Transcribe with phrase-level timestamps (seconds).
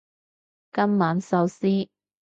[0.73, 1.91] 今晚壽司